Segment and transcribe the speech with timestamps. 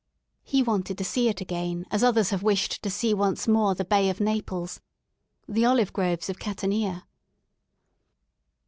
[0.41, 3.85] He wanted to see it again as others have wished to see once more the
[3.85, 4.81] Bay of Naples,
[5.47, 7.05] the olive groves of Catania.